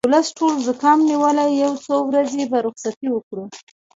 [0.07, 3.43] ولس ټول زوکام نیولی یو څو ورځې به رخصتي وکړو